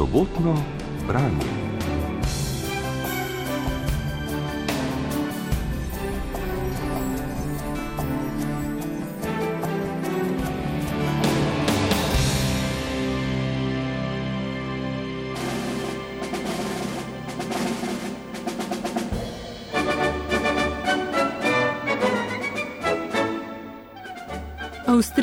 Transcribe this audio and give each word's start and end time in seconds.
sobotno 0.00 0.56
branje. 1.06 1.59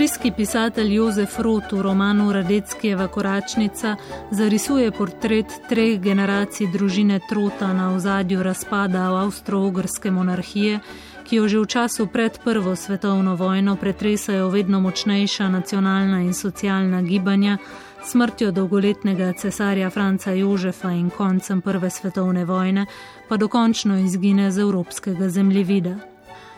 Avstrijski 0.07 0.31
pisatelj 0.31 0.93
Jozef 0.93 1.39
Roth 1.39 1.73
v 1.73 1.81
romanu 1.81 2.31
Radeckijeva 2.31 3.07
koračnica 3.07 3.95
zarisuje 4.31 4.91
portret 4.91 5.51
treh 5.69 5.99
generacij 5.99 6.67
družine 6.71 7.19
Trota 7.29 7.73
na 7.73 7.91
ozadju 7.95 8.43
razpada 8.43 9.03
avstro-ogrske 9.11 10.11
monarhije, 10.11 10.79
ki 11.27 11.35
jo 11.35 11.47
že 11.47 11.59
v 11.59 11.67
času 11.67 12.07
pred 12.07 12.39
Prvo 12.39 12.75
svetovno 12.75 13.35
vojno 13.35 13.75
pretresajo 13.75 14.47
vedno 14.47 14.79
močnejša 14.79 15.49
nacionalna 15.49 16.21
in 16.23 16.33
socialna 16.33 17.01
gibanja, 17.01 17.57
smrtjo 18.03 18.51
dolgoletnega 18.51 19.33
cesarja 19.33 19.89
Franca 19.89 20.31
Jožefa 20.31 20.91
in 20.91 21.09
koncem 21.09 21.61
Prve 21.61 21.89
svetovne 21.89 22.45
vojne 22.45 22.85
pa 23.27 23.37
dokončno 23.37 23.99
izgine 23.99 24.51
z 24.51 24.59
evropskega 24.59 25.29
zemljevida. 25.29 26.16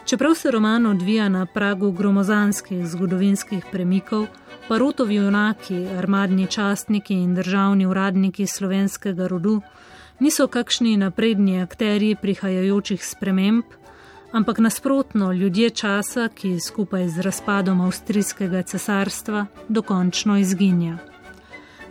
Čeprav 0.09 0.35
se 0.35 0.51
roman 0.51 0.85
odvija 0.85 1.29
na 1.29 1.45
pragu 1.45 1.91
gromozanskih 1.91 2.87
zgodovinskih 2.87 3.65
premikov, 3.71 4.25
pa 4.67 4.77
rotovi 4.77 5.15
junaki, 5.15 5.87
armadni 5.97 6.47
častniki 6.47 7.13
in 7.13 7.35
državni 7.35 7.85
uradniki 7.85 8.47
slovenskega 8.47 9.27
rodu 9.27 9.61
niso 10.19 10.47
kakšni 10.47 10.97
napredni 10.97 11.61
akteri 11.61 12.15
prihajajočih 12.21 13.05
sprememb, 13.05 13.63
ampak 14.31 14.59
nasprotno 14.59 15.31
ljudje 15.33 15.69
časa, 15.69 16.27
ki 16.27 16.59
skupaj 16.59 17.07
z 17.09 17.21
razpadom 17.21 17.81
avstrijskega 17.81 18.61
cesarstva 18.61 19.45
dokončno 19.67 20.37
izginja. 20.37 20.97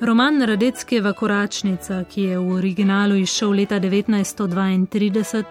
Roman 0.01 0.43
Radeckijeva 0.43 1.13
koračnica, 1.13 2.05
ki 2.05 2.23
je 2.23 2.39
v 2.39 2.51
originalu 2.55 3.15
izšel 3.15 3.51
leta 3.51 3.81
1932, 3.81 5.43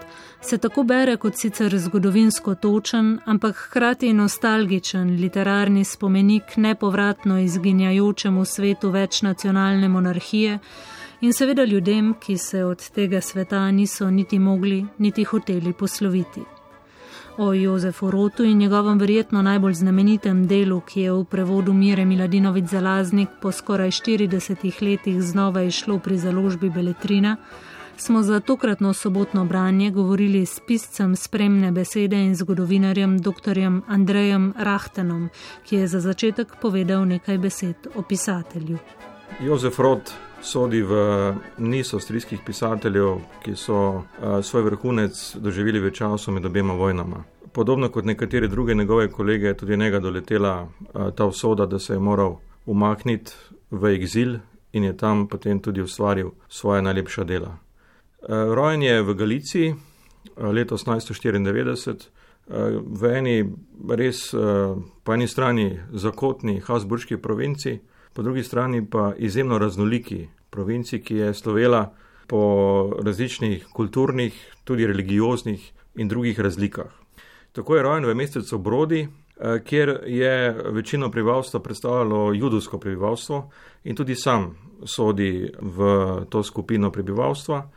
se 0.41 0.57
tako 0.57 0.83
bere 0.83 1.17
kot 1.17 1.35
sicer 1.35 1.79
zgodovinsko 1.79 2.55
točen, 2.55 3.19
ampak 3.25 3.55
hkrati 3.55 4.13
nostalgičen 4.13 5.15
literarni 5.21 5.83
spomenik 5.83 6.57
nepovratno 6.57 7.39
izginjajočemu 7.39 8.45
svetu 8.45 8.89
večnacionalne 8.89 9.87
monarhije 9.87 10.59
in 11.21 11.33
seveda 11.33 11.63
ljudem, 11.63 12.13
ki 12.19 12.37
se 12.37 12.63
od 12.63 12.89
tega 12.89 13.21
sveta 13.21 13.71
niso 13.71 14.09
niti 14.11 14.39
mogli, 14.39 14.85
niti 14.97 15.23
hoteli 15.23 15.73
posloviti. 15.73 16.41
O 17.37 17.53
Jozefu 17.53 18.11
Rotu 18.11 18.43
in 18.43 18.57
njegovem 18.57 18.99
verjetno 18.99 19.41
najbolj 19.41 19.73
znamenitem 19.73 20.47
delu, 20.47 20.81
ki 20.81 21.01
je 21.01 21.11
v 21.11 21.23
prevodu 21.23 21.73
Mire 21.73 22.05
Miladinovic 22.05 22.65
Zalaznik 22.65 23.29
po 23.41 23.51
skoraj 23.51 23.91
40 23.91 24.81
letih 24.81 25.21
znova 25.21 25.61
išlo 25.63 25.99
pri 25.99 26.17
založbi 26.17 26.69
Beletrina, 26.69 27.35
smo 27.97 28.23
za 28.23 28.39
tokratno 28.39 28.93
sobotno 28.93 29.45
branje 29.45 29.91
govorili 29.91 30.45
s 30.45 30.59
piscem 30.67 31.15
spremne 31.15 31.71
besede 31.71 32.15
in 32.15 32.35
zgodovinarjem 32.35 33.17
dr. 33.17 33.59
Andrejem 33.87 34.53
Rahtenom, 34.57 35.29
ki 35.65 35.75
je 35.75 35.87
za 35.87 35.99
začetek 35.99 36.47
povedal 36.61 37.05
nekaj 37.05 37.37
besed 37.37 37.87
o 37.95 38.01
pisatelju. 38.01 38.77
Jozef 39.39 39.79
Rod 39.79 40.13
sodi 40.41 40.81
v 40.81 40.93
niz 41.57 41.93
avstrijskih 41.93 42.39
pisateljev, 42.45 43.19
ki 43.43 43.55
so 43.55 44.03
svoj 44.41 44.63
vrhunec 44.63 45.35
doživeli 45.35 45.79
v 45.79 45.91
času 45.91 46.31
med 46.31 46.45
obema 46.45 46.73
vojnama. 46.73 47.23
Podobno 47.53 47.89
kot 47.89 48.05
nekatere 48.05 48.47
druge 48.47 48.75
njegove 48.75 49.11
kolege, 49.11 49.53
tudi 49.53 49.77
njega 49.77 49.99
doletela 49.99 50.69
ta 51.15 51.25
usoda, 51.25 51.65
da 51.65 51.79
se 51.79 51.93
je 51.93 51.99
moral 51.99 52.37
umakniti 52.65 53.31
v 53.71 53.97
exil 53.97 54.39
in 54.73 54.83
je 54.83 54.97
tam 54.97 55.27
potem 55.27 55.59
tudi 55.59 55.81
ustvaril 55.81 56.31
svoje 56.49 56.81
najlepša 56.81 57.23
dela. 57.23 57.66
Eh, 58.21 58.25
rojen 58.29 58.81
je 58.81 59.01
v 59.01 59.13
Galiciji 59.13 59.67
eh, 59.69 60.43
leta 60.51 60.77
1894, 60.77 62.09
eh, 62.49 62.79
v 62.81 63.03
eni 63.13 63.45
res 63.89 64.33
po 65.03 65.13
eni 65.13 65.27
strani 65.27 65.79
zakotni 65.93 66.57
Habsburški 66.59 67.17
provinci, 67.21 67.77
po 68.13 68.21
drugi 68.21 68.43
strani 68.43 68.81
pa 68.89 69.13
izjemno 69.17 69.57
raznoliki 69.57 70.27
provinci, 70.49 70.99
ki 70.99 71.15
je 71.15 71.33
slovela 71.33 71.93
po 72.27 72.97
različnih 73.05 73.67
kulturnih, 73.73 74.33
tudi 74.63 74.87
religioznih 74.87 75.71
in 75.95 76.07
drugih 76.07 76.39
razlikah. 76.39 76.89
Tako 77.51 77.75
je 77.75 77.83
rojen 77.83 78.05
v 78.05 78.15
mesecu 78.15 78.57
Brodi, 78.57 79.07
kjer 79.63 80.01
je 80.05 80.55
večino 80.73 81.11
prebivalstva 81.11 81.59
predstavljalo 81.59 82.33
judovsko 82.33 82.77
prebivalstvo 82.77 83.49
in 83.83 83.95
tudi 83.95 84.15
sam 84.15 84.57
sodi 84.85 85.51
v 85.61 86.25
to 86.29 86.43
skupino 86.43 86.91
prebivalstva. 86.91 87.69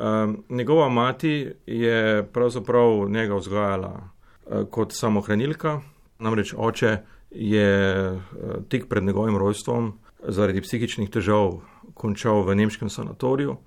Um, 0.00 0.44
njegova 0.48 0.88
mati 0.88 1.52
je 1.66 2.26
pravzaprav 2.32 3.08
njega 3.08 3.34
vzgajala 3.34 4.08
uh, 4.46 4.68
kot 4.70 4.92
samohranilka, 4.92 5.80
namreč 6.18 6.54
oče 6.56 6.96
je 7.30 8.12
uh, 8.12 8.20
tik 8.68 8.88
pred 8.88 9.04
njegovim 9.04 9.36
rojstvom 9.36 9.92
zaradi 10.28 10.60
psihičnih 10.60 11.10
težav 11.10 11.60
končal 11.94 12.42
v 12.42 12.54
nemškem 12.54 12.88
sanatoriju 12.88 13.50
uh, 13.50 13.58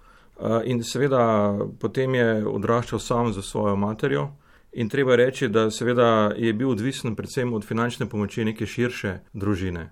in 0.65 0.83
seveda 0.83 1.53
potem 1.79 2.15
je 2.15 2.47
odraščal 2.47 2.99
sam 2.99 3.33
za 3.33 3.41
svojo 3.41 3.75
materjo. 3.75 4.29
In 4.73 4.89
treba 4.89 5.15
reči, 5.15 5.47
da 5.47 5.69
seveda 5.71 6.31
je 6.35 6.53
bil 6.53 6.69
odvisen 6.69 7.15
predvsem 7.15 7.53
od 7.53 7.63
finančne 7.65 8.09
pomoči 8.09 8.43
neke 8.45 8.65
širše 8.65 9.19
družine. 9.33 9.89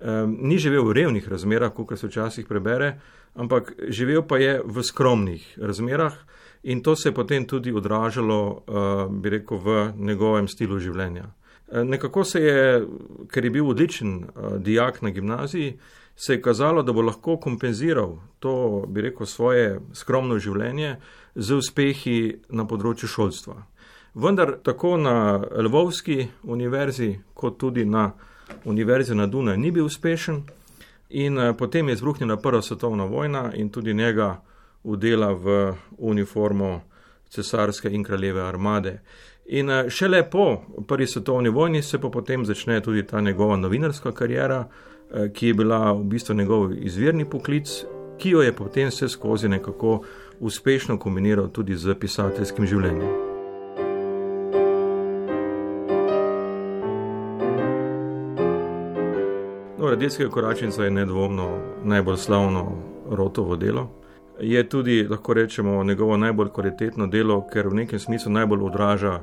Um, 0.00 0.36
ni 0.40 0.56
živel 0.58 0.86
v 0.88 0.94
revnih 0.96 1.28
razmerah, 1.28 1.72
kot 1.76 1.98
se 1.98 2.08
včasih 2.08 2.46
prebere, 2.48 2.94
ampak 3.34 3.74
živel 3.92 4.22
pa 4.24 4.38
je 4.40 4.60
v 4.64 4.82
skromnih 4.82 5.44
razmerah 5.60 6.14
in 6.62 6.80
to 6.80 6.96
se 6.96 7.08
je 7.08 7.14
potem 7.14 7.44
tudi 7.44 7.72
odražalo, 7.72 8.40
uh, 8.48 9.12
bi 9.12 9.30
rekel, 9.30 9.60
v 9.60 9.92
njegovem 9.96 10.48
stilu 10.48 10.78
življenja. 10.80 11.28
Nekako 11.84 12.24
se 12.24 12.40
je, 12.40 12.86
ker 13.30 13.44
je 13.44 13.50
bil 13.50 13.68
odličen 13.68 14.14
uh, 14.24 14.56
dijak 14.56 15.02
na 15.02 15.10
gimnaziji, 15.10 15.76
se 16.16 16.32
je 16.32 16.42
kazalo, 16.42 16.82
da 16.82 16.92
bo 16.92 17.02
lahko 17.02 17.36
kompenziral 17.36 18.18
to, 18.38 18.84
bi 18.88 19.00
rekel, 19.00 19.26
svoje 19.26 19.80
skromno 19.92 20.38
življenje 20.38 20.96
z 21.34 21.60
uspehi 21.60 22.16
na 22.48 22.64
področju 22.64 23.08
šolstva. 23.08 23.54
Vendar 24.14 24.56
tako 24.64 24.96
na 24.96 25.38
Lvovski 25.38 26.24
univerzi, 26.42 27.14
kot 27.34 27.60
tudi 27.60 27.84
na 27.84 28.10
univerzi 28.64 29.14
na 29.14 29.26
Dunaju 29.26 29.58
ni 29.58 29.70
bil 29.70 29.84
uspešen. 29.84 30.42
In 31.10 31.38
uh, 31.38 31.56
potem 31.56 31.88
je 31.88 31.94
izbruhnila 31.94 32.36
prva 32.36 32.62
svetovna 32.62 33.04
vojna 33.04 33.52
in 33.54 33.68
tudi 33.68 33.94
njega 33.94 34.40
udela 34.82 35.32
v 35.32 35.74
uniformo 35.98 36.80
cesarske 37.28 37.90
in 37.90 38.04
kraljeve 38.04 38.42
armade. 38.42 39.00
In 39.46 39.70
uh, 39.70 39.88
šele 39.88 40.30
po 40.30 40.62
prvi 40.88 41.06
svetovni 41.06 41.48
vojni 41.48 41.82
se 41.82 41.98
pa 41.98 42.08
potem 42.08 42.44
začne 42.44 42.80
tudi 42.80 43.06
ta 43.06 43.20
njegova 43.20 43.56
novinarska 43.56 44.12
karijera, 44.12 44.60
uh, 44.68 45.32
ki 45.32 45.46
je 45.46 45.54
bila 45.54 45.92
v 45.92 46.04
bistvu 46.04 46.34
njegov 46.34 46.72
izvirni 46.72 47.24
poklic, 47.24 47.84
ki 48.18 48.30
jo 48.30 48.42
je 48.42 48.52
potem 48.52 48.88
vse 48.88 49.08
skozi 49.08 49.48
nekako 49.48 50.02
uspešno 50.40 50.98
kombiniral 50.98 51.48
tudi 51.48 51.76
z 51.76 51.94
pisateljskim 51.94 52.66
življenjem. 52.66 53.29
Radijska 60.00 60.28
koračnica 60.28 60.84
je 60.84 60.90
nedvomno 60.90 61.58
najbolj 61.84 62.16
slavno 62.16 62.72
rotovo 63.10 63.56
delo. 63.56 63.90
Je 64.40 64.68
tudi, 64.68 65.06
lahko 65.10 65.34
rečemo, 65.34 65.84
njegovo 65.84 66.16
najbolj 66.16 66.48
kvalitetno 66.48 67.06
delo, 67.06 67.44
ker 67.52 67.68
v 67.68 67.74
nekem 67.74 67.98
smislu 67.98 68.32
najbolj 68.32 68.62
odraža 68.62 69.20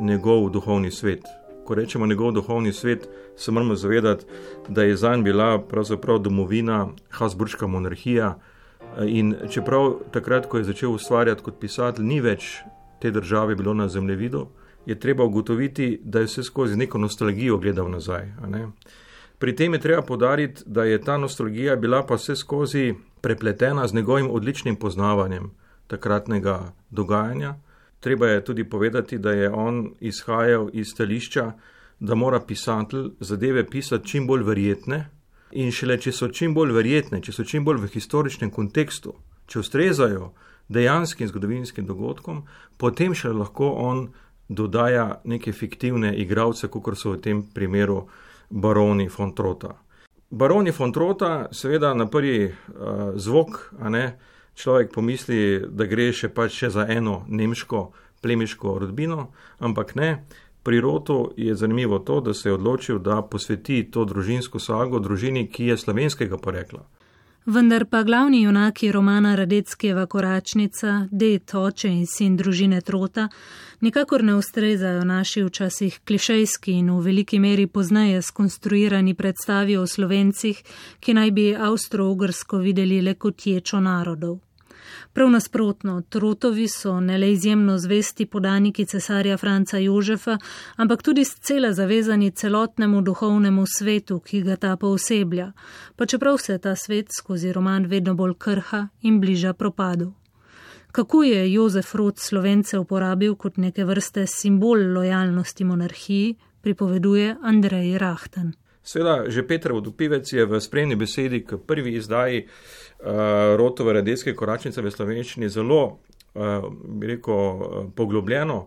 njegov 0.00 0.50
duhovni 0.50 0.90
svet. 0.90 1.22
Ko 1.64 1.74
rečemo 1.74 2.06
njegov 2.06 2.32
duhovni 2.32 2.72
svet, 2.72 3.08
se 3.36 3.52
moramo 3.52 3.74
zavedati, 3.74 4.26
da 4.68 4.82
je 4.82 4.96
zanj 4.96 5.22
bila 5.22 5.60
pravzaprav 5.62 6.18
domovina 6.18 6.88
Habsburška 7.10 7.66
monarhija. 7.66 8.34
In 9.06 9.34
čeprav 9.50 9.94
takrat, 10.10 10.46
ko 10.46 10.58
je 10.58 10.64
začel 10.64 10.90
ustvarjati 10.90 11.42
kot 11.42 11.60
pisatelj, 11.60 12.04
ni 12.04 12.20
več 12.20 12.56
te 13.00 13.10
države 13.10 13.54
bilo 13.54 13.74
na 13.74 13.88
zemljevidu, 13.88 14.46
je 14.86 14.98
treba 15.00 15.24
ugotoviti, 15.24 16.00
da 16.04 16.18
je 16.18 16.26
vse 16.26 16.42
skozi 16.42 16.76
neko 16.76 16.98
nostalgijo 16.98 17.58
gledal 17.58 17.90
nazaj. 17.90 18.32
Pri 19.38 19.56
tem 19.56 19.74
je 19.74 19.80
treba 19.80 20.02
podariti, 20.02 20.62
da 20.66 20.84
je 20.84 21.00
ta 21.00 21.18
nostalgija 21.18 21.76
bila 21.76 22.02
pa 22.06 22.14
vse 22.14 22.36
skozi 22.36 22.94
prepletena 23.20 23.86
z 23.86 23.94
njegovim 23.94 24.30
odličnim 24.30 24.76
poznavanjem 24.76 25.50
takratnega 25.86 26.72
dogajanja. 26.90 27.54
Treba 28.00 28.26
je 28.26 28.44
tudi 28.44 28.64
povedati, 28.64 29.18
da 29.18 29.32
je 29.32 29.50
on 29.50 29.90
izhajal 30.00 30.68
iz 30.72 30.88
stališča, 30.88 31.52
da 32.00 32.14
mora 32.14 32.40
pisatelj 32.40 33.10
zadeve 33.20 33.66
pisati 33.70 34.08
čim 34.08 34.26
bolj 34.26 34.42
verjetne 34.42 35.10
in 35.52 35.70
šele 35.72 35.96
če 36.00 36.12
so 36.12 36.28
čim 36.28 36.54
bolj 36.54 36.72
verjetne, 36.72 37.20
če 37.20 37.32
so 37.32 37.44
čim 37.44 37.64
bolj 37.64 37.80
v 37.84 37.90
historičnem 37.94 38.50
kontekstu, 38.50 39.14
če 39.46 39.58
ustrezajo 39.58 40.32
dejanskim 40.68 41.28
zgodovinskim 41.28 41.86
dogodkom, 41.86 42.42
potem 42.76 43.14
še 43.14 43.32
lahko 43.32 43.70
on 43.70 44.08
dodaja 44.48 45.20
neke 45.24 45.52
fiktivne 45.52 46.12
igralce, 46.18 46.68
kot 46.68 46.98
so 46.98 47.14
v 47.14 47.20
tem 47.22 47.42
primeru 47.54 48.06
baroni 48.50 49.08
von 49.08 49.34
Trota. 49.34 49.74
Baroni 50.30 50.72
von 50.78 50.92
Trota, 50.92 51.48
seveda 51.52 51.94
na 51.94 52.06
prvi 52.06 52.46
uh, 52.46 53.14
zvok, 53.14 53.60
a 53.80 53.88
ne 53.88 54.06
človek 54.56 54.92
pomisli, 54.92 55.60
da 55.68 55.86
gre 55.86 56.10
še 56.16 56.32
pač 56.32 56.56
še 56.62 56.72
za 56.72 56.86
eno 56.88 57.24
nemško 57.28 57.90
plemiško 58.24 58.78
rodbino, 58.80 59.30
ampak 59.60 59.94
ne. 59.94 60.24
Pri 60.66 60.80
Rotu 60.82 61.30
je 61.36 61.54
zanimivo 61.54 61.98
to, 61.98 62.20
da 62.20 62.34
se 62.34 62.48
je 62.48 62.54
odločil, 62.56 62.98
da 62.98 63.20
posveti 63.22 63.84
to 63.90 64.04
družinsko 64.04 64.58
sago 64.58 64.98
družini, 64.98 65.46
ki 65.46 65.68
je 65.70 65.76
slovenskega 65.78 66.40
porekla. 66.42 66.82
Vendar 67.46 67.84
pa 67.84 68.02
glavni 68.02 68.42
junaki 68.42 68.92
romana 68.92 69.34
Radeckijeva 69.34 70.06
koračnica, 70.06 71.08
det, 71.10 71.54
oče 71.54 71.88
in 71.88 72.06
sin 72.06 72.36
družine 72.36 72.80
Trota, 72.80 73.28
nikakor 73.80 74.24
ne 74.24 74.34
ustrezajo 74.34 75.04
naši 75.04 75.44
včasih 75.44 76.00
klišejski 76.04 76.74
in 76.80 76.90
v 76.90 77.04
veliki 77.04 77.38
meri 77.38 77.66
pozneje 77.66 78.22
skonstruirani 78.22 79.14
predstavi 79.14 79.76
o 79.76 79.86
slovencih, 79.86 80.62
ki 81.00 81.14
naj 81.14 81.30
bi 81.30 81.46
Avstro-Ugrsko 81.54 82.58
videli 82.58 82.98
le 83.00 83.14
kot 83.14 83.46
ječo 83.46 83.80
narodov. 83.80 84.45
Prav 85.12 85.30
nasprotno, 85.30 86.02
Trotovi 86.08 86.68
so 86.68 87.00
ne 87.00 87.18
le 87.18 87.32
izjemno 87.32 87.78
zvesti 87.78 88.26
podaniki 88.26 88.84
cesarja 88.86 89.36
Franca 89.36 89.78
Jožefa, 89.78 90.38
ampak 90.76 91.02
tudi 91.02 91.24
scela 91.24 91.72
zavezani 91.72 92.30
celotnemu 92.30 93.02
duhovnemu 93.02 93.64
svetu, 93.66 94.20
ki 94.20 94.42
ga 94.42 94.56
ta 94.56 94.76
pooseblja, 94.76 95.52
pa 95.96 96.06
čeprav 96.06 96.38
se 96.38 96.58
ta 96.58 96.76
svet 96.76 97.08
skozi 97.18 97.52
roman 97.52 97.86
vedno 97.86 98.14
bolj 98.14 98.34
krha 98.38 98.88
in 99.02 99.20
bliža 99.20 99.52
propadu. 99.52 100.12
Kako 100.92 101.22
je 101.22 101.52
Jozef 101.52 101.94
Rod 101.94 102.18
slovence 102.18 102.78
uporabil 102.78 103.34
kot 103.34 103.56
neke 103.56 103.84
vrste 103.84 104.26
simbol 104.26 104.92
lojalnosti 104.94 105.64
monarhiji, 105.64 106.36
pripoveduje 106.62 107.36
Andrej 107.42 107.98
Rahten. 107.98 108.54
Seveda, 108.86 109.26
že 109.26 109.42
Petr 109.42 109.74
Vodopivec 109.74 110.32
je 110.32 110.46
v 110.46 110.60
spremni 110.62 110.94
besedi 110.94 111.42
k 111.42 111.58
prvi 111.58 111.98
izdaji 111.98 112.46
Rotove 113.56 113.92
radeske 113.92 114.34
koračnice 114.34 114.82
v 114.82 114.90
slovenščini 114.90 115.48
zelo, 115.52 115.98
uh, 116.34 116.68
rekel, 117.02 117.34
uh, 117.34 117.88
poglobljeno 117.94 118.66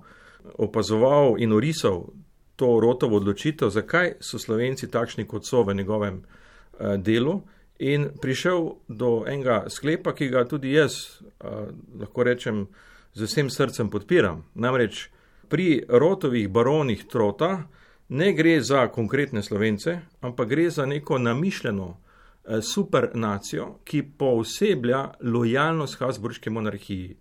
opazoval 0.58 1.36
in 1.42 1.54
orisal 1.54 2.06
to 2.56 2.80
Rotovo 2.80 3.18
odločitev, 3.18 3.70
zakaj 3.70 4.20
so 4.20 4.40
slovenci 4.40 4.90
takšni, 4.92 5.26
kot 5.28 5.48
so 5.48 5.64
v 5.64 5.74
njegovem 5.74 6.22
uh, 6.22 6.96
delu. 6.98 7.42
In 7.80 8.10
prišel 8.22 8.76
do 8.88 9.24
enega 9.28 9.64
sklepa, 9.72 10.12
ki 10.12 10.28
ga 10.30 10.44
tudi 10.44 10.74
jaz, 10.76 11.22
uh, 11.40 11.72
lahko 12.00 12.24
rečem, 12.24 12.68
z 13.14 13.26
vsem 13.26 13.50
srcem 13.50 13.90
podpiram. 13.90 14.44
Namreč 14.54 15.08
pri 15.50 15.86
rotovih 15.90 16.50
baronih 16.50 17.08
trota, 17.10 17.66
ne 18.10 18.34
gre 18.34 18.62
za 18.62 18.88
konkretne 18.88 19.44
slovence, 19.44 20.00
ampak 20.22 20.50
gre 20.50 20.70
za 20.70 20.86
neko 20.86 21.18
namišljeno 21.18 21.98
eh, 22.50 22.62
super 22.62 23.10
nacijo, 23.14 23.80
ki 23.86 24.04
pooseblja 24.18 25.06
lojalnost 25.22 26.00
Habsburške 26.00 26.50
monarhiji. 26.50 27.16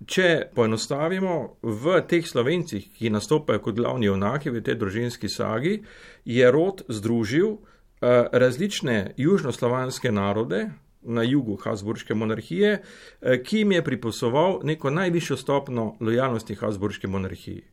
Če 0.00 0.48
poenostavimo, 0.56 1.60
v 1.60 1.98
teh 2.08 2.24
slovencih, 2.24 2.86
ki 2.96 3.10
nastopajo 3.12 3.60
kot 3.60 3.76
glavni 3.76 4.08
junaki 4.08 4.48
v 4.48 4.62
tej 4.64 4.78
družinski 4.80 5.28
sagi, 5.28 5.82
je 6.24 6.52
rod 6.52 6.80
združil 6.88 7.50
eh, 7.52 8.28
različne 8.32 9.12
južnoslovanske 9.20 10.12
narode 10.12 10.70
na 11.02 11.22
jugu 11.22 11.56
Habsburške 11.56 12.14
monarhije, 12.14 12.80
eh, 12.80 13.42
ki 13.42 13.58
jim 13.58 13.72
je 13.72 13.84
pripisoval 13.84 14.60
neko 14.64 14.90
najvišjo 14.90 15.36
stopno 15.36 15.96
lojalnosti 16.00 16.54
Habsburške 16.54 17.08
monarhiji. 17.08 17.64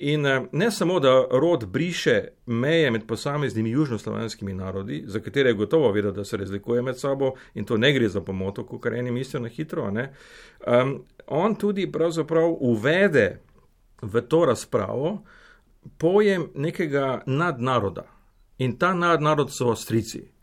In 0.00 0.26
eh, 0.26 0.42
ne 0.52 0.70
samo, 0.70 1.00
da 1.00 1.26
rod 1.30 1.66
briše 1.66 2.28
meje 2.46 2.90
med 2.90 3.06
posameznimi 3.06 3.70
južnoslovanskimi 3.70 4.54
narodi, 4.54 5.04
za 5.06 5.20
katere 5.20 5.50
je 5.50 5.54
gotovo 5.54 5.92
vedel, 5.92 6.12
da 6.12 6.24
se 6.24 6.36
razlikuje 6.36 6.82
med 6.82 6.98
sabo 6.98 7.32
in 7.54 7.64
to 7.64 7.76
ne 7.76 7.92
gre 7.92 8.08
za 8.08 8.20
pomoto, 8.20 8.66
kot 8.66 8.86
eni 8.86 9.10
mislijo 9.10 9.42
na 9.42 9.48
hitro. 9.48 9.92
Um, 9.92 11.04
on 11.26 11.54
tudi 11.54 11.92
pravzaprav 11.92 12.56
uvede 12.60 13.40
v 14.02 14.20
to 14.20 14.44
razpravo 14.44 15.22
pojem 15.98 16.48
nekega 16.54 17.22
nadnaroda. 17.26 18.06
In 18.58 18.78
ta 18.78 18.94
nadnarod 18.94 19.50
so 19.50 19.70
Avstrici. 19.70 20.33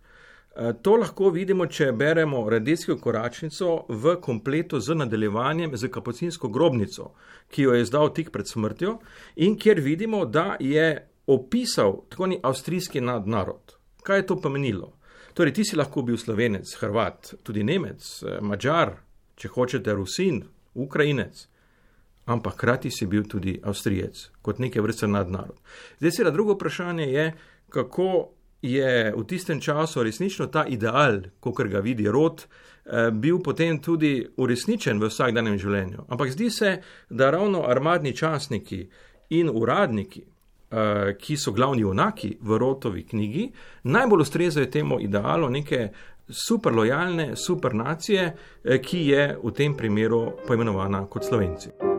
Eh, 0.55 0.73
to 0.81 0.97
lahko 0.99 1.29
vidimo, 1.31 1.63
če 1.65 1.93
beremo 1.95 2.41
Radijsko 2.49 2.97
koračnico 2.99 3.85
v 3.87 4.17
kompletu 4.19 4.81
z 4.83 4.97
nadaljevanjem 4.99 5.77
z 5.79 5.87
kapucinsko 5.87 6.49
grobnico, 6.51 7.13
ki 7.47 7.63
jo 7.63 7.75
je 7.75 7.85
izdal 7.85 8.11
tik 8.11 8.33
pred 8.35 8.49
smrtjo 8.49 8.97
in 9.35 9.55
kjer 9.55 9.79
vidimo, 9.79 10.25
da 10.25 10.57
je 10.59 11.07
opisal 11.27 12.01
tako 12.09 12.27
ni 12.27 12.39
avstrijski 12.43 13.01
nadnarod. 13.01 13.77
Kaj 14.03 14.19
je 14.19 14.25
to 14.27 14.37
pomenilo? 14.41 14.91
Torej, 15.33 15.53
ti 15.53 15.63
si 15.63 15.79
lahko 15.79 16.03
bil 16.03 16.19
slovenec, 16.19 16.75
hrvat, 16.81 17.33
tudi 17.43 17.63
nemec, 17.63 18.03
eh, 18.03 18.41
mačar, 18.41 18.97
če 19.35 19.47
hočete, 19.55 19.95
rusin, 19.95 20.43
ukrajinec, 20.75 21.47
ampak 22.25 22.59
hkrati 22.59 22.91
si 22.91 23.07
bil 23.07 23.23
tudi 23.23 23.55
avstrijec, 23.63 24.27
kot 24.41 24.59
neke 24.59 24.83
vrste 24.83 25.07
nadnarod. 25.07 25.55
Zdaj, 26.03 26.11
seveda, 26.11 26.35
drugo 26.35 26.59
vprašanje 26.59 27.07
je, 27.07 27.31
kako 27.69 28.11
je 28.61 29.13
v 29.17 29.23
tistem 29.25 29.61
času 29.61 30.03
resnično 30.03 30.47
ta 30.47 30.65
ideal, 30.65 31.21
kot 31.39 31.67
ga 31.67 31.79
vidi 31.79 32.07
rod, 32.07 32.45
eh, 32.85 33.11
bil 33.11 33.39
potem 33.39 33.79
tudi 33.81 34.27
uresničen 34.37 34.99
v 34.99 35.09
vsakdanjem 35.09 35.57
življenju. 35.57 36.05
Ampak 36.09 36.31
zdi 36.31 36.49
se, 36.49 36.81
da 37.09 37.31
ravno 37.31 37.65
armadni 37.67 38.15
časniki 38.15 38.87
in 39.29 39.49
uradniki, 39.49 40.23
eh, 40.71 41.13
ki 41.19 41.37
so 41.37 41.51
glavni 41.51 41.81
junaki 41.81 42.37
v 42.41 42.57
rotovi 42.57 43.03
knjigi, 43.03 43.51
najbolj 43.83 44.21
ustrezajo 44.21 44.65
temu 44.65 44.99
idealu 44.99 45.49
neke 45.49 45.89
super 46.29 46.73
lojalne, 46.73 47.35
super 47.35 47.73
nacije, 47.73 48.35
eh, 48.63 48.77
ki 48.81 49.07
je 49.07 49.37
v 49.43 49.51
tem 49.51 49.75
primeru 49.75 50.31
poimenovana 50.47 51.07
kot 51.09 51.25
Slovenci. 51.25 51.90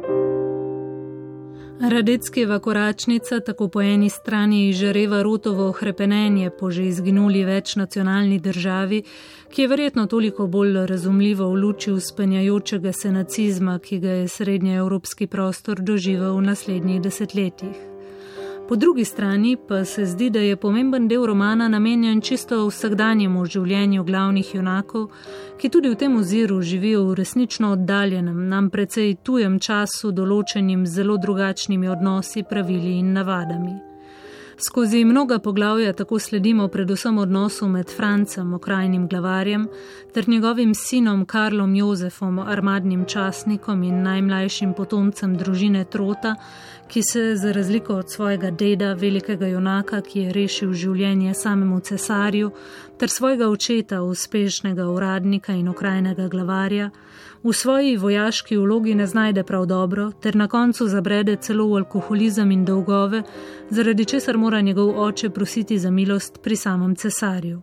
Radeckeva 1.90 2.58
koračnica 2.58 3.40
tako 3.40 3.68
po 3.68 3.80
eni 3.82 4.10
strani 4.10 4.68
izžareva 4.68 5.22
rotovo 5.22 5.72
hrepenenje 5.72 6.50
po 6.60 6.70
že 6.70 6.84
izginuli 6.86 7.44
večnacionalni 7.44 8.38
državi, 8.38 9.02
ki 9.50 9.62
je 9.62 9.68
verjetno 9.68 10.06
toliko 10.06 10.46
bolj 10.46 10.86
razumljivo 10.86 11.48
v 11.48 11.54
luči 11.54 11.92
uspenjajočega 11.92 12.92
se 12.92 13.12
nacizma, 13.12 13.78
ki 13.78 13.98
ga 13.98 14.10
je 14.10 14.28
srednjeevropski 14.28 15.26
prostor 15.26 15.80
doživel 15.80 16.36
v 16.36 16.42
naslednjih 16.42 17.00
desetletjih. 17.00 17.91
Po 18.72 18.76
drugi 18.76 19.04
strani 19.04 19.56
pa 19.68 19.84
se 19.84 20.06
zdi, 20.06 20.30
da 20.30 20.38
je 20.38 20.56
pomemben 20.56 21.08
del 21.08 21.26
romana 21.26 21.68
namenjen 21.68 22.20
čisto 22.20 22.62
vsakdanjemu 22.70 23.44
življenju 23.44 24.04
glavnih 24.04 24.54
junakov, 24.54 25.10
ki 25.60 25.68
tudi 25.68 25.92
v 25.92 25.98
tem 26.00 26.16
oziru 26.16 26.56
živijo 26.62 27.04
v 27.10 27.18
resnično 27.20 27.74
oddaljenem, 27.76 28.48
nam 28.48 28.72
precej 28.72 29.18
tujem 29.28 29.60
času, 29.60 30.16
določenim 30.16 30.88
zelo 30.88 31.20
drugačnimi 31.20 31.92
odnosi, 31.98 32.48
pravili 32.48 32.96
in 33.04 33.12
navadami. 33.12 33.76
Skozi 34.56 35.04
mnoga 35.04 35.38
poglavja 35.38 35.92
tako 35.92 36.18
sledimo 36.18 36.68
predvsem 36.68 37.18
odnosu 37.18 37.68
med 37.68 37.90
Francem, 37.90 38.54
okrajnim 38.54 39.08
glavarjem, 39.08 39.68
ter 40.14 40.28
njegovim 40.28 40.74
sinom 40.74 41.24
Karlom 41.26 41.74
Jozefom, 41.74 42.38
armadnim 42.38 43.04
časnikom 43.04 43.82
in 43.82 44.02
najmlajšim 44.02 44.74
potomcem 44.74 45.36
družine 45.36 45.84
Trota, 45.84 46.36
ki 46.92 47.02
se 47.02 47.36
za 47.36 47.52
razliko 47.52 47.94
od 47.94 48.10
svojega 48.10 48.50
deda, 48.50 48.92
velikega 48.92 49.46
junaka, 49.46 50.00
ki 50.00 50.20
je 50.20 50.32
rešil 50.32 50.74
življenje 50.76 51.32
samemu 51.34 51.78
cesarju, 51.80 52.50
ter 53.00 53.08
svojega 53.08 53.48
očeta, 53.48 54.02
uspešnega 54.02 54.84
uradnika 54.92 55.56
in 55.56 55.70
okrajnega 55.72 56.28
glavarja, 56.28 56.90
v 57.42 57.52
svoji 57.56 57.96
vojaški 57.96 58.60
vlogi 58.60 58.94
ne 58.94 59.06
znajde 59.06 59.44
prav 59.44 59.66
dobro, 59.66 60.10
ter 60.12 60.36
na 60.36 60.50
koncu 60.52 60.88
zabrede 60.88 61.38
celo 61.40 61.70
v 61.72 61.80
alkoholizem 61.80 62.52
in 62.52 62.68
dolgove, 62.68 63.22
zaradi 63.70 64.04
česar 64.04 64.36
mora 64.36 64.60
njegov 64.60 65.00
oče 65.00 65.30
prositi 65.30 65.78
za 65.78 65.90
milost 65.90 66.42
pri 66.42 66.56
samem 66.56 66.96
cesarju. 66.96 67.62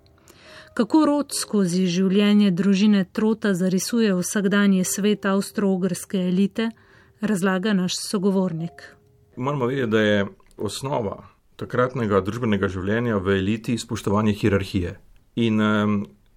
Kako 0.73 1.05
rod 1.05 1.33
skozi 1.37 1.85
življenje 1.85 2.51
družine 2.51 3.05
Trota 3.13 3.53
zarisuje 3.53 4.13
vsakdanje 4.15 4.83
svet 4.83 5.25
avstro-ogrske 5.25 6.17
elite, 6.17 6.71
razlaga 7.21 7.73
naš 7.73 8.07
sogovornik. 8.09 8.98
Moramo 9.39 9.65
vedeti, 9.65 9.87
da 9.87 10.01
je 10.01 10.25
osnova 10.57 11.21
takratnega 11.55 12.19
družbenega 12.27 12.67
življenja 12.67 13.21
v 13.23 13.37
eliti 13.39 13.77
spoštovanje 13.79 14.33
hierarhije. 14.35 14.89
In 15.39 15.61
um, 15.63 15.93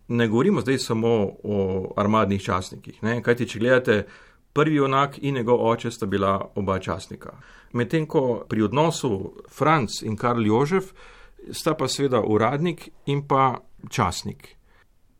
ne 0.08 0.26
govorimo 0.30 0.62
zdaj 0.62 0.78
samo 0.78 1.10
o 1.42 1.56
armadnih 1.98 2.42
časnikih. 2.42 3.00
Ne? 3.02 3.16
Kajti, 3.26 3.48
če 3.50 3.58
gledate, 3.58 3.96
prvi 4.54 4.78
junak 4.78 5.16
in 5.18 5.34
njegov 5.34 5.64
oče 5.66 5.90
sta 5.90 6.06
bila 6.06 6.36
oba 6.54 6.76
časnika. 6.78 7.32
Medtem 7.74 8.06
ko 8.06 8.44
pri 8.48 8.68
odnosu 8.68 9.32
Franc 9.50 9.96
in 10.06 10.14
Karl 10.16 10.46
Jožef 10.46 10.92
sta 11.50 11.74
pa 11.74 11.88
seveda 11.90 12.20
uradnik 12.22 12.84
in 13.10 13.24
pa 13.26 13.56
časnik. 13.90 14.46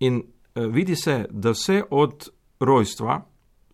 In 0.06 0.20
uh, 0.22 0.68
vidi 0.70 0.94
se, 0.94 1.24
da 1.30 1.50
vse 1.50 1.80
od 1.90 2.30
rojstva 2.60 3.18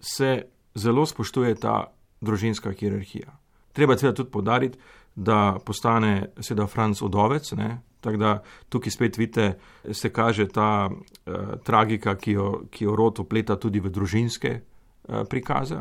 se 0.00 0.32
zelo 0.74 1.04
spoštuje 1.06 1.60
ta 1.60 1.82
družinska 2.24 2.72
hierarhija. 2.72 3.36
Treba 3.78 3.94
seveda 3.94 4.16
tudi 4.16 4.30
podariti, 4.30 4.78
da 5.14 5.58
postane 5.64 6.32
seveda 6.40 6.66
Franc 6.66 7.02
odovec, 7.02 7.52
ne? 7.52 7.76
tako 8.00 8.16
da 8.16 8.42
tukaj 8.68 8.90
spet 8.90 9.18
vidite, 9.18 9.58
se 9.92 10.10
kaže 10.12 10.48
ta 10.48 10.90
uh, 10.90 11.34
tragika, 11.64 12.14
ki 12.14 12.32
jo, 12.32 12.50
ki 12.70 12.84
jo 12.84 12.96
rod 12.96 13.18
upleta 13.18 13.56
tudi 13.58 13.80
v 13.80 13.90
družinske 13.90 14.52
uh, 14.58 15.22
prikaze, 15.30 15.78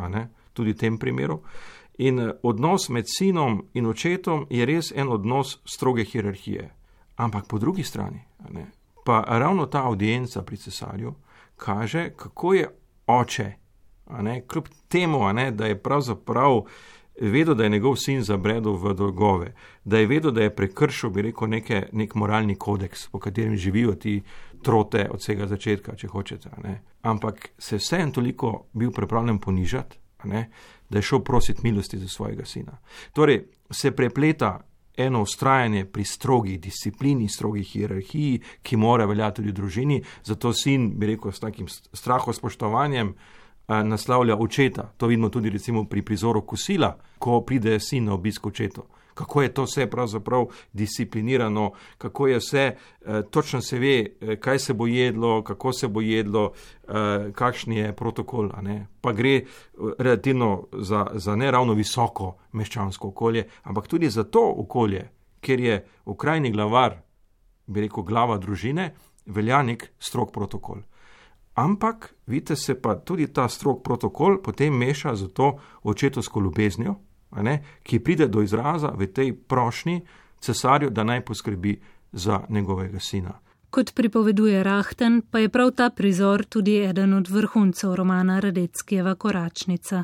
tudi 0.54 0.74
v 0.74 0.78
tem 0.78 0.98
primeru. 0.98 1.42
In 1.98 2.32
odnos 2.44 2.90
med 2.90 3.06
sinom 3.10 3.64
in 3.74 3.86
očetom 3.86 4.46
je 4.50 4.66
res 4.66 4.92
en 4.96 5.10
odnos 5.10 5.60
stroge 5.66 6.06
hierarhije. 6.06 6.70
Ampak 7.18 7.48
po 7.50 7.58
drugi 7.58 7.84
strani, 7.84 8.22
ne, 8.50 8.68
pa 9.06 9.24
ravno 9.28 9.66
ta 9.66 9.86
audienca 9.86 10.42
pri 10.42 10.58
cesarju 10.58 11.14
kaže, 11.58 12.10
kako 12.16 12.54
je 12.54 12.70
oče, 13.08 13.52
ne, 14.22 14.42
kljub 14.48 14.68
temu, 14.88 15.34
ne, 15.34 15.52
da 15.52 15.66
je 15.66 15.82
pravzaprav 15.82 16.62
vedel, 17.22 17.56
da 17.56 17.64
je 17.64 17.70
njegov 17.70 17.96
sin 17.96 18.24
zabredel 18.24 18.76
v 18.76 18.94
dolgove, 18.94 19.54
da 19.84 19.98
je 19.98 20.08
vedel, 20.08 20.32
da 20.32 20.44
je 20.44 20.56
prekršil, 20.56 21.10
bi 21.10 21.22
rekel, 21.22 21.50
neke, 21.50 21.88
nek 21.92 22.16
moralni 22.16 22.56
kodeks, 22.56 23.08
po 23.08 23.20
katerem 23.20 23.56
živijo 23.58 23.96
ti 23.96 24.22
trote 24.64 25.08
od 25.12 25.20
vsega 25.20 25.48
začetka, 25.48 25.96
če 25.96 26.08
hočete. 26.08 26.50
Ne. 26.64 26.82
Ampak 27.02 27.50
se 27.58 27.78
vsem 27.78 28.12
toliko 28.12 28.68
bil 28.74 28.92
pripravljen 28.92 29.40
ponižati, 29.40 30.00
ne, 30.24 30.50
da 30.90 30.98
je 30.98 31.10
šel 31.10 31.20
prositi 31.20 31.62
milosti 31.64 31.98
za 31.98 32.08
svojega 32.08 32.46
sina. 32.46 32.78
Torej, 33.14 33.44
se 33.72 33.92
prepleta 33.92 34.60
eno 34.98 35.22
ustrajanje 35.22 35.86
pri 35.86 36.04
strogi 36.04 36.58
disciplini, 36.58 37.30
strogi 37.30 37.64
hierarhiji, 37.64 38.42
ki 38.62 38.78
mora 38.78 39.06
veljati 39.06 39.42
tudi 39.42 39.52
v 39.52 39.54
družini, 39.54 39.98
zato 40.24 40.54
sin, 40.54 40.90
bi 40.98 41.14
rekel, 41.14 41.32
s 41.32 41.40
takim 41.40 41.68
strahospoštovanjem 41.94 43.14
naslavlja 43.68 44.38
očeta. 44.38 44.94
To 44.98 45.08
vidimo 45.08 45.30
tudi 45.30 45.50
recimo 45.50 45.86
pri 45.86 46.02
prizoru 46.02 46.42
kosila, 46.42 46.98
ko 47.20 47.42
pride 47.42 47.80
sin 47.80 48.06
na 48.06 48.14
obisk 48.14 48.46
očetu. 48.46 48.84
Kako 49.14 49.42
je 49.42 49.54
to 49.54 49.64
vse 49.64 49.88
pravzaprav 49.90 50.46
disciplinirano, 50.74 51.72
kako 51.98 52.28
je 52.28 52.38
vse, 52.38 52.76
eh, 53.06 53.22
točno 53.32 53.62
se 53.62 53.80
ve, 53.80 54.06
eh, 54.22 54.36
kaj 54.36 54.60
se 54.60 54.74
bo 54.74 54.88
jedlo, 54.88 55.44
kako 55.44 55.74
se 55.74 55.88
bo 55.88 56.02
jedlo, 56.02 56.52
eh, 56.88 57.32
kakšen 57.34 57.74
je 57.74 57.96
protokol. 57.96 58.50
Pa 59.02 59.12
gre 59.12 59.36
eh, 59.36 59.46
relativno 60.00 60.68
za, 60.74 61.08
za 61.14 61.36
ne 61.36 61.52
ravno 61.52 61.74
visoko 61.74 62.38
meščansko 62.52 63.08
okolje, 63.08 63.48
ampak 63.64 63.88
tudi 63.88 64.10
za 64.10 64.24
to 64.24 64.54
okolje, 64.58 65.10
ker 65.42 65.60
je 65.60 65.86
v 66.06 66.16
krajni 66.16 66.52
glavar, 66.52 67.02
bi 67.68 67.82
rekel, 67.82 68.04
glava 68.04 68.38
družine, 68.38 68.94
velja 69.26 69.64
nek 69.64 69.92
strok 70.00 70.32
protokol. 70.32 70.82
Ampak, 71.58 72.14
vidite, 72.28 72.56
se 72.56 72.82
pa 72.82 72.96
tudi 72.96 73.28
ta 73.34 73.50
strok 73.50 73.84
protokol 73.84 74.42
potem 74.42 74.74
meša 74.78 75.16
z 75.16 75.28
to 75.34 75.58
očetovsko 75.84 76.40
ljubeznijo, 76.40 76.96
ki 77.84 78.00
pride 78.00 78.28
do 78.28 78.42
izraza 78.42 78.94
v 78.94 79.08
tej 79.08 79.34
prošnji 79.34 80.02
cesarju, 80.40 80.90
da 80.90 81.04
naj 81.04 81.26
poskrbi 81.26 81.80
za 82.12 82.40
njegovega 82.50 83.00
sina. 83.00 83.40
Kot 83.70 83.94
pripoveduje 83.96 84.64
Rahten, 84.64 85.22
pa 85.32 85.40
je 85.40 85.50
prav 85.50 85.72
ta 85.72 85.90
prizor 85.90 86.46
tudi 86.46 86.78
eden 86.78 87.14
od 87.14 87.30
vrhuncev 87.30 87.96
romana 87.96 88.40
Radeckijeva 88.40 89.16
Koračnica. 89.16 90.04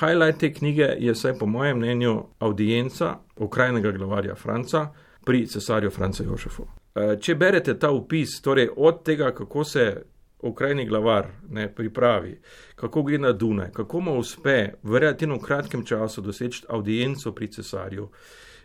Highlight 0.00 0.40
te 0.40 0.52
knjige 0.52 0.88
je, 0.98 1.12
vsaj 1.12 1.38
po 1.38 1.46
mojem 1.46 1.78
mnenju, 1.78 2.22
audienca 2.38 3.18
okrajnega 3.36 3.92
glavarja 3.92 4.34
Franca 4.34 4.88
pri 5.24 5.46
cesarju 5.46 5.90
Franca 5.90 6.24
Jožefu. 6.24 6.66
E, 6.94 7.16
če 7.20 7.34
berete 7.34 7.78
ta 7.78 7.90
upis, 7.90 8.40
torej 8.42 8.68
od 8.76 9.04
tega, 9.04 9.30
kako 9.34 9.64
se 9.64 10.02
okrajni 10.44 10.86
glavar 10.86 11.26
ne, 11.50 11.68
pripravi, 11.74 12.38
kako 12.76 13.02
gre 13.02 13.18
na 13.18 13.32
Dunaj, 13.32 13.70
kako 13.72 14.00
mu 14.00 14.18
uspe 14.18 14.72
v 14.82 14.98
relativno 14.98 15.38
kratkem 15.38 15.84
času 15.84 16.20
doseči 16.20 16.64
audienco 16.68 17.32
pri 17.32 17.48
cesarju. 17.52 18.08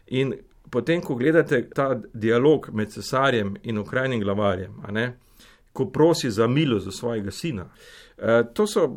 In 0.08 0.34
potem, 0.70 1.02
ko 1.02 1.16
gledate 1.16 1.70
ta 1.70 2.02
dialog 2.14 2.70
med 2.74 2.92
cesarjem 2.92 3.56
in 3.64 3.78
okrajnim 3.78 4.22
glavarjem, 4.22 4.84
ne, 4.92 5.18
ko 5.74 5.90
prosi 5.90 6.32
za 6.32 6.48
milost 6.48 6.86
za 6.86 6.92
svojega 6.92 7.32
sina, 7.32 7.70
eh, 8.18 8.44
to 8.54 8.68
so, 8.68 8.90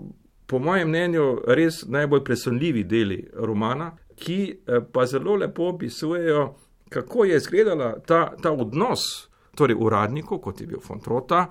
po 0.47 0.59
mojem 0.59 0.89
mnenju, 0.89 1.41
res 1.47 1.85
najbolj 1.89 2.25
presunljivi 2.25 2.85
deli 2.85 3.29
romana, 3.33 3.93
ki 4.17 4.41
eh, 4.51 4.81
pa 4.93 5.07
zelo 5.07 5.37
lepo 5.37 5.69
opisujejo, 5.69 6.55
kako 6.89 7.25
je 7.25 7.37
izgledala 7.37 8.01
ta, 8.07 8.33
ta 8.43 8.53
odnos. 8.53 9.32
Torej, 9.57 9.77
uradnikov, 9.77 10.41
kot 10.41 10.61
je 10.61 10.67
bil 10.67 10.81
Fontrota, 10.81 11.47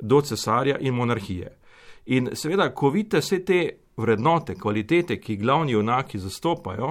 do 0.00 0.20
cesarja 0.20 0.78
in 0.80 0.94
monarhije. 0.94 1.52
In 2.06 2.30
seveda, 2.34 2.68
ko 2.74 2.90
vidite 2.90 3.20
vse 3.22 3.38
te 3.44 3.60
vrednote, 3.96 4.54
kvalitete, 4.54 5.20
ki 5.20 5.36
glavni 5.36 5.72
junaki 5.72 6.18
zastopajo, 6.18 6.90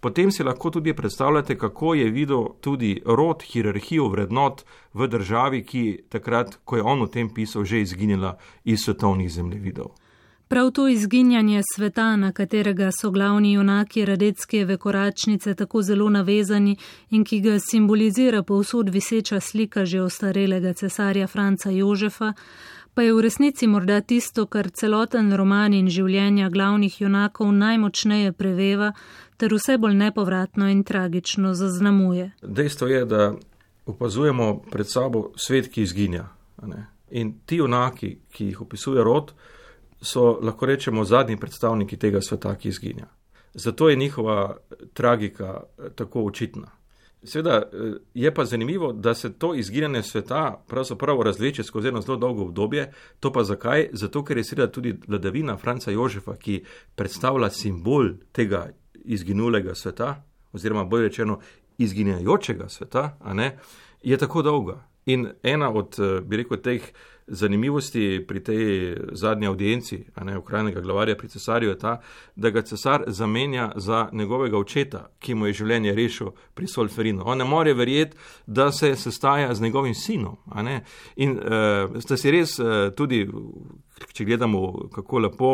potem 0.00 0.30
si 0.30 0.46
lahko 0.46 0.70
tudi 0.70 0.94
predstavljate, 0.94 1.58
kako 1.58 1.94
je 1.94 2.10
videl 2.10 2.46
tudi 2.60 3.02
rod, 3.06 3.42
hierarhijo 3.42 4.08
vrednot 4.08 4.64
v 4.94 5.08
državi, 5.08 5.64
ki 5.66 5.84
takrat, 6.08 6.58
ko 6.64 6.76
je 6.76 6.82
on 6.82 7.02
o 7.02 7.06
tem 7.06 7.28
pisal, 7.34 7.64
že 7.64 7.80
izginila 7.80 8.36
iz 8.64 8.84
svetovnih 8.84 9.32
zemljevidov. 9.32 9.90
Prav 10.48 10.70
to 10.70 10.88
izginjanje 10.88 11.62
sveta, 11.74 12.16
na 12.16 12.32
katerega 12.32 12.90
so 13.00 13.10
glavni 13.10 13.52
junaki 13.52 14.04
Radeckijeve 14.04 14.76
koračnice 14.76 15.54
tako 15.54 15.82
zelo 15.82 16.10
navezani 16.10 16.76
in 17.10 17.24
ki 17.24 17.40
ga 17.40 17.58
simbolizira 17.58 18.42
povsod 18.42 18.88
viseča 18.88 19.40
slika 19.40 19.84
že 19.84 20.00
ostarelega 20.00 20.72
cesarja 20.72 21.26
Franca 21.26 21.70
Jožefa, 21.70 22.32
pa 22.94 23.02
je 23.02 23.14
v 23.14 23.20
resnici 23.20 23.66
morda 23.66 24.00
tisto, 24.00 24.46
kar 24.46 24.70
celoten 24.70 25.34
roman 25.36 25.74
in 25.74 25.90
življenja 25.90 26.48
glavnih 26.48 27.00
junakov 27.00 27.50
najmočneje 27.52 28.32
preveva 28.32 28.92
ter 29.36 29.54
vse 29.54 29.78
bolj 29.78 29.94
nepovratno 29.94 30.68
in 30.68 30.84
tragično 30.84 31.54
zaznamuje. 31.54 32.30
Dejstvo 32.42 32.86
je, 32.86 33.04
da 33.04 33.34
opazujemo 33.86 34.62
pred 34.70 34.86
sabo 34.86 35.32
svet, 35.36 35.68
ki 35.68 35.82
izginja. 35.82 36.28
In 37.10 37.34
ti 37.46 37.56
junaki, 37.56 38.18
ki 38.30 38.44
jih 38.44 38.62
opisuje 38.62 39.04
rod, 39.04 39.34
so 40.00 40.38
lahko 40.42 40.66
rečemo 40.66 41.04
zadnji 41.04 41.36
predstavniki 41.36 41.96
tega 41.96 42.20
sveta, 42.20 42.54
ki 42.54 42.68
izginja. 42.68 43.06
Zato 43.54 43.88
je 43.88 43.96
njihova 43.96 44.56
tragika 44.94 45.60
eh, 45.78 45.90
tako 45.94 46.24
očitna. 46.24 46.70
Sveda 47.22 47.56
eh, 47.56 47.92
je 48.14 48.34
pa 48.34 48.44
zanimivo, 48.44 48.92
da 48.92 49.14
se 49.14 49.32
to 49.32 49.54
izginjanje 49.54 50.02
sveta 50.02 50.62
pravzaprav 50.68 51.22
razleče 51.22 51.62
skozi 51.62 51.88
eno 51.88 52.00
zelo 52.00 52.16
dolgo 52.16 52.42
obdobje. 52.42 52.92
To 53.20 53.32
pa 53.32 53.44
zakaj? 53.44 53.88
Zato, 53.92 54.24
ker 54.24 54.36
je 54.36 54.44
seveda 54.44 54.72
tudi 54.72 54.96
vladavina 55.08 55.56
Franca 55.56 55.90
Jožefa, 55.90 56.36
ki 56.36 56.64
predstavlja 56.94 57.50
simbol 57.50 58.10
tega 58.32 58.68
izginulega 58.94 59.74
sveta, 59.74 60.22
oziroma 60.52 60.84
bolj 60.84 61.02
rečeno 61.02 61.40
izginjajočega 61.78 62.68
sveta, 62.68 63.18
je 64.02 64.16
tako 64.16 64.42
dolga. 64.42 64.84
In 65.06 65.28
ena 65.42 65.70
od, 65.72 65.96
eh, 65.98 66.20
bi 66.20 66.36
rekel, 66.36 66.56
teh 66.56 66.82
zanimivosti 67.26 68.24
pri 68.28 68.40
tej 68.44 68.96
zadnji 69.12 69.46
audienci, 69.46 70.04
a 70.14 70.24
ne 70.24 70.38
ukrajinega 70.38 70.80
glavarja 70.80 71.16
pri 71.16 71.28
cesarju, 71.28 71.68
je 71.68 71.78
ta, 71.78 72.00
da 72.36 72.50
ga 72.50 72.62
cesar 72.62 73.04
zamenja 73.06 73.72
za 73.76 74.08
njegovega 74.12 74.58
očeta, 74.58 75.06
ki 75.18 75.34
mu 75.34 75.46
je 75.46 75.52
življenje 75.52 75.94
rešil 75.94 76.30
pri 76.54 76.66
Solferinu. 76.66 77.22
On 77.26 77.38
ne 77.38 77.44
more 77.44 77.74
verjeti, 77.74 78.16
da 78.46 78.72
se 78.72 78.96
sestaja 78.96 79.54
z 79.54 79.62
njegovim 79.62 79.94
sinom. 79.94 80.36
In 81.16 81.38
uh, 81.38 82.00
sta 82.00 82.16
si 82.16 82.30
res 82.30 82.58
uh, 82.58 82.92
tudi 82.96 83.26
če 84.12 84.24
gledamo, 84.24 84.88
kako 84.92 85.18
lepo 85.18 85.50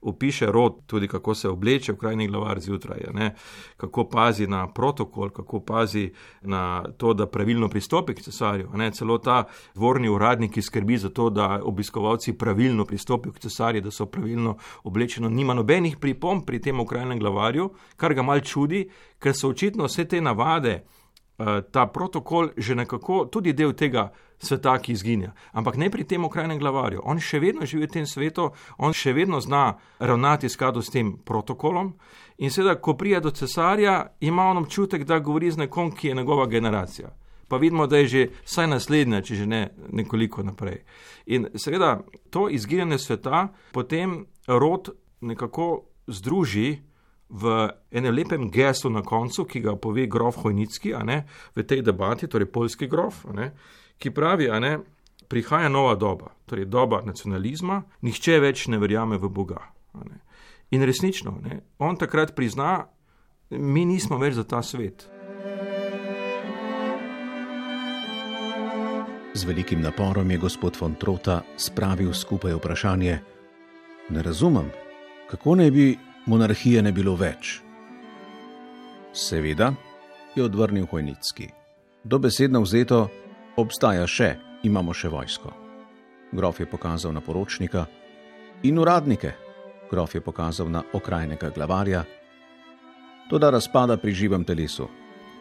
opiše 0.00 0.46
rod, 0.46 0.80
tudi 0.86 1.08
kako 1.08 1.34
se 1.34 1.48
obleče 1.48 1.92
v 1.92 1.98
krajni 1.98 2.26
glavar 2.28 2.60
zjutraj, 2.60 3.06
ne? 3.14 3.34
kako 3.76 4.08
pazi 4.10 4.46
na 4.46 4.66
protokol, 4.72 5.30
kako 5.30 5.60
pazi 5.60 6.10
na 6.42 6.84
to, 6.98 7.14
da 7.14 7.26
pravilno 7.26 7.68
pristopi 7.68 8.14
k 8.14 8.22
cesarju. 8.22 8.70
Ne? 8.74 8.90
Celo 8.90 9.18
ta 9.18 9.44
dvorni 9.74 10.08
uradnik, 10.08 10.58
skrbi 10.62 10.98
za 10.98 11.08
to, 11.08 11.30
da 11.30 11.60
obiskovalci 11.62 12.32
pravilno 12.38 12.84
pristopijo 12.84 13.32
k 13.32 13.46
cesarju, 13.46 13.80
da 13.80 13.90
so 13.90 14.06
pravilno 14.06 14.56
oblečeni, 14.84 15.30
nima 15.30 15.54
nobenih 15.54 15.96
pripomb 15.96 16.44
pri 16.46 16.60
tem 16.60 16.86
krajnem 16.86 17.18
glavarju, 17.18 17.70
kar 17.96 18.14
ga 18.14 18.22
mal 18.22 18.40
čudi, 18.40 18.88
ker 19.18 19.34
so 19.34 19.48
očitno 19.54 19.86
vse 19.86 20.04
te 20.08 20.20
navade. 20.20 20.82
Eh, 21.38 21.62
ta 21.70 21.86
protokol 21.86 22.54
že 22.56 22.74
nekako 22.74 23.26
tudi 23.26 23.52
del 23.52 23.72
tega 23.74 24.12
sveta, 24.38 24.78
ki 24.78 24.92
izginja. 24.92 25.32
Ampak 25.52 25.76
ne 25.76 25.90
pri 25.90 26.04
tem 26.04 26.24
okrajnem 26.24 26.58
glavarju. 26.58 27.00
On 27.02 27.18
še 27.18 27.40
vedno 27.42 27.66
živi 27.66 27.88
v 27.88 27.90
tem 27.90 28.06
svetu, 28.06 28.52
on 28.78 28.94
še 28.94 29.12
vedno 29.12 29.40
zna 29.40 29.74
ravnati 29.98 30.48
skladu 30.48 30.82
s 30.82 30.94
tem 30.94 31.16
protokolom. 31.18 31.94
In 32.38 32.50
seveda, 32.50 32.78
ko 32.78 32.94
prija 32.94 33.18
do 33.20 33.34
cesarja, 33.34 34.14
ima 34.20 34.46
on 34.46 34.62
občutek, 34.62 35.02
da 35.04 35.18
govori 35.18 35.50
z 35.50 35.66
nekom, 35.66 35.90
ki 35.90 36.08
je 36.08 36.14
njegova 36.14 36.46
generacija. 36.46 37.10
Pa 37.48 37.56
vidimo, 37.58 37.86
da 37.86 37.98
je 37.98 38.06
že 38.06 38.28
vsaj 38.44 38.70
naslednja, 38.70 39.22
če 39.22 39.34
že 39.34 39.46
ne 39.46 39.62
nekoliko 39.90 40.42
naprej. 40.42 40.84
In 41.26 41.50
seveda, 41.58 41.98
to 42.30 42.46
izginjanje 42.48 42.98
sveta 42.98 43.48
potem 43.72 44.26
rod 44.46 44.94
nekako 45.20 45.90
združi 46.06 46.78
v 47.34 47.68
enem 47.90 48.14
lepem 48.14 48.50
gestu 48.50 48.90
na 48.90 49.02
koncu, 49.02 49.44
ki 49.44 49.60
ga 49.60 49.74
pove 49.76 50.06
grof 50.06 50.38
Hojnicki, 50.44 50.94
v 50.94 51.62
tej 51.66 51.82
debati, 51.82 52.28
torej 52.30 52.46
polski 52.46 52.86
grof, 52.86 53.24
ki 53.98 54.10
pravi, 54.14 54.46
ne, 54.60 54.78
prihaja 55.28 55.68
nova 55.68 55.94
doba, 55.94 56.30
torej 56.46 56.70
doba 56.70 57.02
nacionalizma, 57.02 57.82
nihče 58.06 58.38
več 58.40 58.68
ne 58.68 58.78
verjame 58.78 59.18
v 59.18 59.30
Boga. 59.30 59.62
Ne. 59.94 60.22
In 60.70 60.82
resnično, 60.86 61.38
ne, 61.42 61.60
on 61.78 61.98
takrat 61.98 62.34
prizna, 62.34 62.86
mi 63.50 63.84
nismo 63.84 64.18
več 64.18 64.38
za 64.38 64.46
ta 64.46 64.62
svet. 64.62 65.08
Z 69.34 69.42
velikim 69.44 69.82
naporom 69.82 70.30
je 70.30 70.38
gospod 70.38 70.78
von 70.78 70.94
Trota 70.94 71.42
spravil 71.58 72.14
skupaj 72.14 72.54
vprašanje: 72.54 73.18
Ne 74.14 74.22
razumem, 74.22 74.70
kako 75.30 75.58
naj 75.58 75.70
bi 75.70 75.86
monarhije 76.26 76.82
ne 76.82 76.92
bilo 76.92 77.16
več? 77.16 77.60
Seveda, 79.12 79.72
je 80.34 80.44
odvrnil 80.44 80.86
Hojnicki. 80.90 81.48
Dobesedno 82.04 82.60
vzeto, 82.64 83.08
obstaja 83.56 84.06
še, 84.06 84.34
imamo 84.66 84.94
še 84.94 85.08
vojsko. 85.08 85.52
Grof 86.34 86.60
je 86.60 86.66
pokazal 86.66 87.14
na 87.14 87.22
poročnika 87.22 87.86
in 88.66 88.78
uradnike, 88.78 89.32
grof 89.90 90.14
je 90.14 90.20
pokazal 90.20 90.70
na 90.70 90.82
okrajnega 90.92 91.52
glavarja. 91.54 92.04
To 93.30 93.38
da 93.38 93.50
razpada 93.50 93.96
pri 93.96 94.12
živem 94.12 94.44
telesu. 94.44 94.88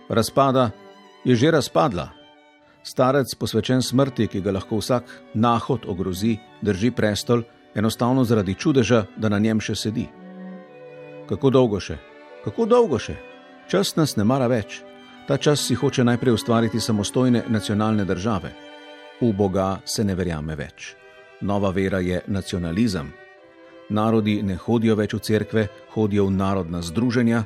Razpada 0.09 0.71
je 1.25 1.35
že 1.35 1.51
razpadla. 1.51 2.09
Starec, 2.83 3.35
posvečen 3.35 3.81
smrti, 3.81 4.27
ki 4.27 4.41
ga 4.41 4.51
lahko 4.51 4.77
vsak 4.77 5.07
nahod 5.33 5.87
ogrozi, 5.87 6.37
drži 6.61 6.91
prestol, 6.91 7.43
enostavno 7.75 8.23
zaradi 8.23 8.55
čudeža, 8.55 9.05
da 9.17 9.29
na 9.29 9.39
njem 9.39 9.59
še 9.59 9.75
sedi. 9.75 10.22
Kako 11.33 11.49
dolgo 11.49 11.79
še? 11.81 11.95
Kako 12.43 12.65
dolgo 12.69 12.99
še? 13.01 13.15
Čas 13.65 13.95
nas 13.97 14.11
ne 14.19 14.23
mara 14.23 14.45
več. 14.45 14.83
Ta 15.25 15.39
čas 15.41 15.63
si 15.65 15.73
hoče 15.73 16.03
najprej 16.05 16.35
ustvariti 16.37 16.77
samostojne 16.79 17.45
nacionalne 17.49 18.05
države. 18.05 18.51
V 19.17 19.31
Boga 19.33 19.79
se 19.85 20.05
ne 20.05 20.13
verjame 20.13 20.53
več. 20.53 20.91
Nova 21.41 21.71
vera 21.73 22.03
je 22.05 22.21
nacionalizem. 22.27 23.09
Narodi 23.89 24.43
ne 24.45 24.59
hodijo 24.61 24.99
več 24.99 25.17
v 25.17 25.23
cerkve, 25.25 25.65
hodijo 25.95 26.27
v 26.29 26.37
narodna 26.37 26.83
združenja. 26.85 27.43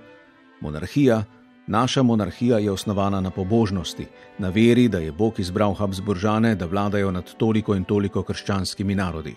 Monarhija, 0.60 1.24
Naša 1.68 2.00
monarhija 2.04 2.62
je 2.64 2.72
osnovana 2.72 3.20
na 3.22 3.30
pobožnosti, 3.30 4.06
na 4.40 4.50
veri, 4.56 4.88
da 4.88 5.02
je 5.04 5.12
Bog 5.12 5.40
izbral 5.40 5.74
Habsburžane, 5.76 6.56
da 6.56 6.66
vladajo 6.66 7.12
nad 7.12 7.34
toliko 7.38 7.76
in 7.76 7.84
toliko 7.84 8.24
krščanskimi 8.24 8.96
narodi. 8.96 9.36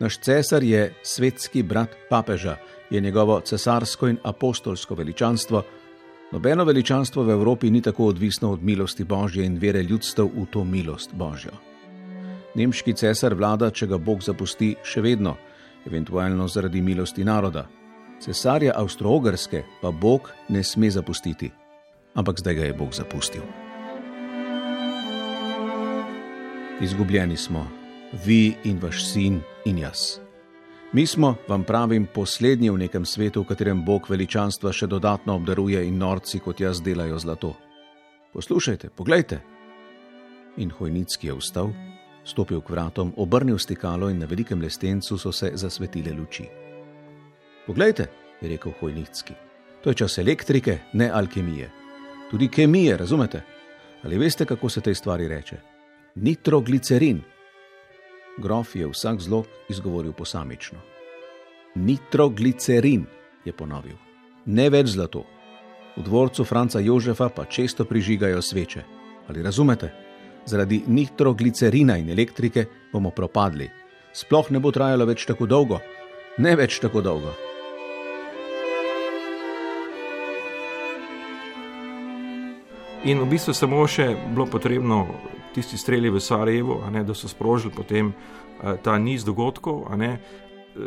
Naš 0.00 0.18
cesar 0.18 0.62
je 0.62 0.94
svetski 1.02 1.62
brat 1.62 1.96
papeža, 2.10 2.56
je 2.90 3.00
njegovo 3.00 3.40
cesarsko 3.40 4.08
in 4.08 4.18
apostolsko 4.24 4.94
veličanstvo. 4.94 5.62
Nobeno 6.32 6.64
veličanstvo 6.64 7.22
v 7.22 7.30
Evropi 7.30 7.70
ni 7.70 7.80
tako 7.80 8.06
odvisno 8.06 8.52
od 8.52 8.62
milosti 8.62 9.04
Božje 9.04 9.44
in 9.44 9.58
vere 9.58 9.82
ljudstev 9.82 10.26
v 10.26 10.46
to 10.50 10.64
milost 10.64 11.14
Božjo. 11.14 11.52
Nemški 12.54 12.92
cesar 12.92 13.34
vlada, 13.34 13.70
če 13.70 13.86
ga 13.86 13.98
Bog 13.98 14.22
zapusti, 14.22 14.74
še 14.84 15.00
vedno, 15.00 15.36
eventualno 15.86 16.48
zaradi 16.48 16.82
milosti 16.82 17.24
naroda. 17.24 17.66
Cesarja 18.20 18.74
Avstro-Ogrske 18.76 19.64
pa 19.80 19.90
Bog 19.90 20.30
ne 20.48 20.62
sme 20.62 20.90
zapustiti, 20.90 21.50
ampak 22.14 22.38
zdaj 22.38 22.54
ga 22.54 22.64
je 22.64 22.74
Bog 22.76 22.92
zapustil. 22.94 23.42
Izgubljeni 26.82 27.36
smo, 27.36 27.66
vi 28.24 28.54
in 28.64 28.78
vaš 28.82 29.04
sin 29.12 29.40
in 29.64 29.78
jaz. 29.78 30.18
Mi 30.92 31.06
smo, 31.06 31.34
vam 31.48 31.64
pravim, 31.64 32.06
poslednji 32.14 32.70
v 32.70 32.78
nekem 32.78 33.04
svetu, 33.04 33.42
v 33.42 33.48
katerem 33.48 33.84
Bog 33.84 34.10
veličanstva 34.10 34.72
še 34.72 34.86
dodatno 34.86 35.38
obdaruje 35.40 35.80
in 35.88 35.96
norci 35.98 36.38
kot 36.38 36.60
jaz 36.60 36.82
delajo 36.84 37.18
zlato. 37.18 37.54
Poslušajte, 38.32 38.90
poglejte. 38.96 39.40
In 40.56 40.70
Hojnicki 40.70 41.30
je 41.30 41.38
vstal, 41.38 41.72
stopil 42.24 42.60
k 42.60 42.76
vratom, 42.76 43.14
obrnil 43.16 43.58
stikalo 43.58 44.10
in 44.12 44.20
na 44.20 44.28
velikem 44.28 44.60
lestencu 44.60 45.16
so 45.18 45.32
se 45.32 45.54
zasvetile 45.54 46.12
luči. 46.12 46.44
Poglejte, 47.66 48.06
je 48.40 48.48
rekel 48.52 48.72
Hojnicki, 48.80 49.34
to 49.82 49.90
je 49.90 49.94
čas 50.04 50.18
elektrike, 50.18 50.78
ne 50.92 51.08
alkemije. 51.08 51.70
Tudi 52.30 52.48
kemije, 52.48 52.96
razumete? 52.96 53.42
Ali 54.04 54.18
veste, 54.18 54.44
kako 54.44 54.68
se 54.68 54.80
tej 54.80 54.94
stvari 54.94 55.28
reče? 55.28 55.56
Nitroglicerin. 56.14 57.22
Grof 58.38 58.76
je 58.76 58.86
vsak 58.86 59.20
zlog 59.20 59.46
izgovoril 59.68 60.12
posamično. 60.12 60.78
Nitroglicerin, 61.74 63.04
je 63.44 63.52
ponovil. 63.52 63.96
Ne 64.46 64.70
več 64.70 64.94
zlato. 64.94 65.26
V 65.96 66.02
dvorcu 66.02 66.44
Franca 66.44 66.80
Jožefa 66.80 67.28
pa 67.28 67.44
često 67.44 67.84
prižigajo 67.84 68.42
sveče. 68.42 68.82
Ali 69.28 69.42
razumete? 69.42 69.92
Zaradi 70.46 70.82
nitroglicerina 70.86 71.96
in 71.96 72.10
elektrike 72.10 72.64
bomo 72.92 73.10
propadli. 73.10 73.68
Sploh 74.12 74.50
ne 74.50 74.60
bo 74.60 74.72
trajalo 74.72 75.06
več 75.06 75.26
tako 75.28 75.46
dolgo, 75.46 75.78
ne 76.38 76.56
več 76.56 76.80
tako 76.80 77.00
dolgo. 77.00 77.34
In 83.04 83.18
v 83.18 83.28
bistvu 83.28 83.54
samo 83.54 83.86
še 83.86 84.12
bilo 84.32 84.46
potrebno 84.46 85.06
tisti 85.54 85.78
streli 85.78 86.10
v 86.10 86.20
Sarajevo, 86.20 86.80
ne, 86.90 87.04
da 87.04 87.14
so 87.14 87.28
sprožili 87.28 87.74
potem 87.76 88.12
uh, 88.12 88.76
ta 88.82 88.98
niz 88.98 89.24
dogodkov. 89.24 89.86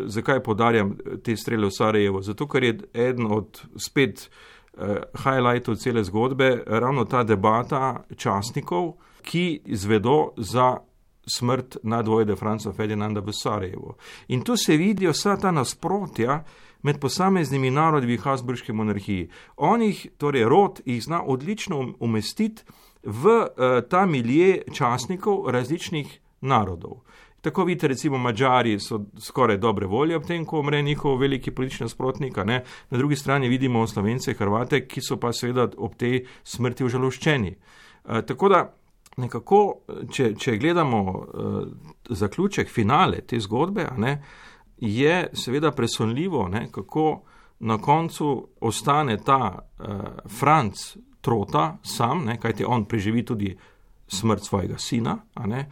Zakaj 0.05 0.39
podarjam 0.43 0.95
te 1.23 1.35
strele 1.37 1.67
v 1.67 1.71
Sarajevo? 1.71 2.21
Zato, 2.21 2.47
ker 2.47 2.63
je 2.63 2.79
eden 2.93 3.29
od 3.31 3.61
spet 3.77 4.25
uh, 4.25 5.05
highlightov 5.23 5.75
cele 5.75 6.03
zgodbe 6.03 6.63
ravno 6.65 7.05
ta 7.05 7.23
debata 7.23 8.03
časnikov, 8.17 8.95
ki 9.21 9.61
izvedo 9.65 10.33
za 10.37 10.77
smrt 11.25 11.77
nadvojde 11.83 12.35
Franca 12.35 12.71
Ferdinanda 12.71 13.21
v 13.21 13.33
Sarajevo. 13.33 13.95
In 14.27 14.41
tu 14.41 14.57
se 14.57 14.77
vidijo 14.77 15.11
vsa 15.11 15.37
ta 15.37 15.51
nasprotja 15.51 16.43
med 16.85 16.99
posameznimi 16.99 17.71
narodi 17.71 18.07
v 18.07 18.21
Habsburški 18.21 18.73
monarhiji. 18.73 19.29
On 19.57 19.81
jih, 19.81 20.05
torej 20.17 20.45
rod, 20.45 20.81
jih 20.85 21.01
zna 21.03 21.23
odlično 21.23 21.79
um-, 21.79 21.95
umestiti 21.99 22.63
v 23.05 23.39
uh, 23.39 23.81
ta 23.89 24.05
milje 24.05 24.61
časnikov 24.73 25.49
različnih 25.51 26.19
narodov. 26.41 27.01
Tako 27.41 27.63
vidite, 27.63 27.87
recimo, 27.87 28.17
Mačari 28.17 28.79
so 28.79 29.03
skoraj 29.21 29.57
dobre 29.57 29.85
volje 29.85 30.15
ob 30.17 30.23
tem, 30.25 30.45
ko 30.45 30.59
umre 30.59 30.81
njihov 30.81 31.19
veliki 31.21 31.51
politični 31.51 31.83
nasprotnik, 31.83 32.37
na 32.37 32.61
drugi 32.89 33.15
strani 33.15 33.49
vidimo 33.49 33.87
Slovence, 33.87 34.33
Hrvate, 34.33 34.87
ki 34.87 35.01
so 35.01 35.19
pa 35.21 35.33
seveda 35.33 35.67
ob 35.77 35.93
tej 35.95 36.23
smrti 36.43 36.83
užaloščeni. 36.85 37.53
Uh, 38.05 38.21
tako 38.25 38.49
da 38.49 38.63
nekako, 39.17 39.61
če, 40.11 40.33
če 40.35 40.57
gledamo 40.57 41.01
uh, 41.03 41.61
zaključek, 42.09 42.69
finale 42.69 43.21
te 43.21 43.39
zgodbe, 43.39 43.87
ne, 43.97 44.17
je 44.77 45.27
seveda 45.33 45.71
presunljivo, 45.71 46.47
ne, 46.49 46.67
kako 46.71 47.21
na 47.59 47.77
koncu 47.77 48.47
ostane 48.61 49.17
ta 49.17 49.39
uh, 49.53 49.95
Franc 50.39 50.97
Trota 51.25 51.77
sam, 51.83 52.25
ne, 52.29 52.37
kajti 52.37 52.65
on 52.67 52.85
preživi 52.85 53.23
tudi 53.25 53.55
smrt 54.07 54.43
svojega 54.45 54.77
sina, 54.77 55.17
ne, 55.45 55.65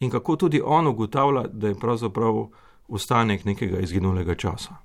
in 0.00 0.10
kako 0.10 0.36
tudi 0.36 0.60
on 0.64 0.86
ugotavlja, 0.86 1.48
da 1.52 1.68
je 1.68 1.78
pravzaprav 1.80 2.44
ostanek 2.88 3.44
nekega 3.44 3.80
izginulega 3.82 4.34
časa. 4.34 4.78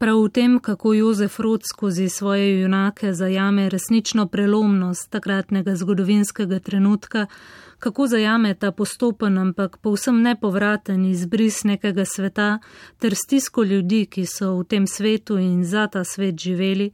Prav 0.00 0.16
v 0.16 0.28
tem, 0.32 0.52
kako 0.64 0.94
Jozef 0.94 1.40
Rod 1.40 1.60
skozi 1.68 2.08
svoje 2.08 2.60
junake 2.60 3.12
zajame 3.12 3.68
resnično 3.68 4.26
prelomnost 4.26 5.10
takratnega 5.10 5.74
zgodovinskega 5.76 6.58
trenutka, 6.58 7.26
kako 7.78 8.06
zajame 8.06 8.54
ta 8.54 8.72
postopen, 8.72 9.38
ampak 9.38 9.76
povsem 9.76 10.22
nepovraten 10.22 11.04
izbris 11.04 11.64
nekega 11.64 12.04
sveta 12.04 12.58
ter 12.98 13.14
stisko 13.14 13.62
ljudi, 13.62 14.06
ki 14.06 14.24
so 14.26 14.54
v 14.56 14.64
tem 14.64 14.86
svetu 14.86 15.36
in 15.38 15.64
za 15.64 15.86
ta 15.86 16.04
svet 16.04 16.40
živeli, 16.40 16.92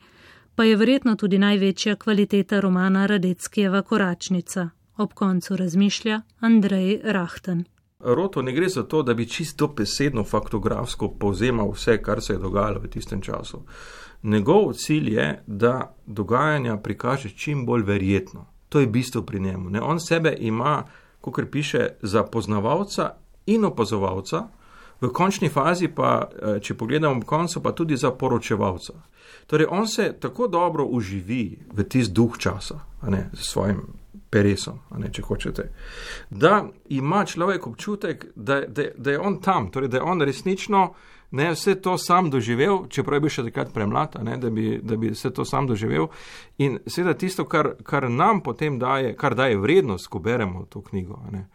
pa 0.57 0.65
je 0.65 0.77
verjetno 0.77 1.17
tudi 1.17 1.39
največja 1.39 1.97
kvaliteta 1.97 2.61
romana 2.61 3.07
Radeckijeva 3.07 3.83
koračnica. 3.83 4.69
Ob 4.97 5.13
koncu 5.13 5.57
razmišlja 5.57 6.21
Andrej 6.41 7.01
Rahten. 7.05 7.65
Roto 8.01 8.43
ne 8.43 8.53
gre 8.53 8.69
za 8.69 8.83
to, 8.83 9.03
da 9.03 9.15
bi 9.15 9.29
čisto 9.29 9.69
besedno, 9.69 10.25
faktografsko 10.25 11.09
povzemal 11.09 11.71
vse, 11.71 12.03
kar 12.03 12.23
se 12.23 12.33
je 12.33 12.39
dogajalo 12.39 12.81
v 12.81 12.89
tistem 12.89 13.21
času. 13.21 13.63
Njegov 14.23 14.73
cilj 14.73 15.15
je, 15.15 15.43
da 15.47 15.95
dogajanja 16.07 16.77
prikaže 16.77 17.29
čim 17.29 17.67
bolj 17.67 17.83
verjetno. 17.83 18.47
To 18.69 18.81
je 18.81 18.87
bistvo 18.87 19.23
pri 19.23 19.41
njemu. 19.41 19.71
Ne? 19.71 19.81
On 19.81 20.01
sebe 20.01 20.37
ima, 20.39 20.85
kot 21.21 21.41
piše, 21.53 21.89
za 22.03 22.23
poznavalca 22.23 23.11
in 23.47 23.65
opazovalca, 23.65 24.49
v 25.01 25.11
končni 25.13 25.49
fazi 25.49 25.89
pa, 25.89 26.29
eh, 26.29 26.61
če 26.61 26.75
pogledamo 26.75 27.23
koncu, 27.27 27.63
pa 27.63 27.73
tudi 27.73 27.97
za 27.97 28.11
poročevalca. 28.11 28.93
Torej, 29.47 29.67
on 29.71 29.89
se 29.89 30.13
tako 30.21 30.49
dobro 30.49 30.85
uživi 30.85 31.59
v 31.73 31.85
tisti 31.85 32.13
duh 32.13 32.39
časa, 32.39 32.81
ne, 33.03 33.31
s 33.35 33.53
svojim 33.53 33.83
peresom, 34.31 34.79
ne, 34.99 35.11
če 35.13 35.23
hočete, 35.23 35.69
da 36.31 36.65
ima 36.89 37.25
človek 37.25 37.67
občutek, 37.67 38.27
da, 38.35 38.61
da, 38.67 38.91
da 38.97 39.11
je 39.11 39.21
on 39.21 39.41
tam, 39.41 39.71
torej, 39.71 39.89
da 39.89 39.97
je 39.97 40.03
on 40.03 40.23
resnično 40.23 40.95
ne, 41.31 41.51
vse 41.53 41.75
to 41.83 41.99
sam 41.99 42.31
doživel, 42.31 42.87
čeprav 42.89 43.17
je 43.17 43.21
bil 43.21 43.33
še 43.33 43.45
takrat 43.49 43.73
premlad, 43.75 44.17
ne, 44.25 44.37
da, 44.39 44.51
bi, 44.51 44.77
da 44.83 44.97
bi 44.97 45.11
vse 45.15 45.31
to 45.35 45.45
sam 45.45 45.67
doživel. 45.67 46.09
In 46.63 46.79
seveda 46.87 47.17
tisto, 47.19 47.45
kar, 47.51 47.75
kar 47.85 48.09
nam 48.11 48.41
potem 48.47 48.79
daje, 48.79 49.15
kar 49.19 49.35
daje 49.35 49.59
vrednost, 49.59 50.09
ko 50.09 50.23
beremo 50.23 50.67
to 50.71 50.83
knjigo, 50.87 51.21
ne, 51.33 51.49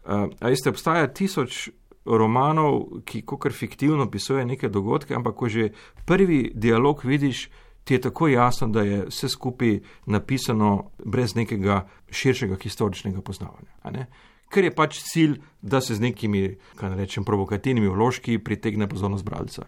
Uh, 0.00 0.30
a 0.40 0.48
veste, 0.48 0.70
obstaja 0.72 1.10
tisoč 1.12 1.68
romanov, 2.04 3.02
ki 3.04 3.22
kot 3.22 3.52
fiktivno 3.52 4.04
opisujejo 4.08 4.46
neke 4.46 4.68
dogodke, 4.68 5.14
ampak 5.14 5.34
ko 5.34 5.48
že 5.48 5.70
prvi 6.06 6.50
dialog 6.54 7.04
vidiš, 7.04 7.48
ti 7.84 7.94
je 7.94 8.00
tako 8.00 8.28
jasno, 8.28 8.68
da 8.68 8.82
je 8.82 9.04
vse 9.08 9.28
skupaj 9.28 9.80
napisano 10.06 10.90
brez 11.04 11.34
nekega 11.34 11.86
širšega 12.10 12.56
historičnega 12.62 13.20
poznavanja. 13.20 14.06
Ker 14.50 14.64
je 14.64 14.74
pač 14.74 15.00
cilj, 15.02 15.38
da 15.62 15.80
se 15.80 15.94
z 15.94 16.00
nekimi, 16.00 16.56
kaj 16.76 16.96
rečem, 16.98 17.24
provokativnimi 17.24 17.88
vložki 17.88 18.38
pritegne 18.38 18.88
pozornost 18.88 19.24
bralca. 19.24 19.66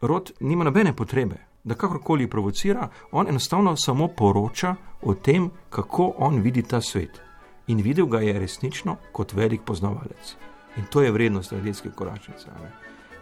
Rod 0.00 0.32
nima 0.40 0.64
nobene 0.64 0.96
potrebe, 0.96 1.36
da 1.64 1.74
kakorkoli 1.74 2.26
provocira, 2.26 2.88
on 3.12 3.28
enostavno 3.28 3.76
samo 3.76 4.08
poroča 4.08 4.74
o 5.02 5.14
tem, 5.14 5.50
kako 5.70 6.14
on 6.18 6.40
vidi 6.40 6.62
ta 6.62 6.80
svet. 6.80 7.20
In 7.66 7.82
videl 7.82 8.06
ga 8.06 8.20
je 8.20 8.38
resnično 8.38 8.96
kot 9.12 9.32
velik 9.32 9.62
poznavalec. 9.66 10.49
In 10.76 10.84
to 10.90 11.02
je 11.02 11.10
vrednost 11.10 11.52
radijske 11.52 11.90
koračnice. 11.90 12.46
Ne? 12.62 12.70